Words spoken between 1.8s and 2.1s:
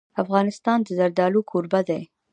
دی.